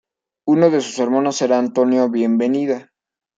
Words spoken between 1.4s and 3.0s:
era Antonio Bienvenida.